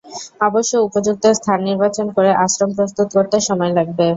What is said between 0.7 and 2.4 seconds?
উপযুক্ত স্থান নির্বাচন করে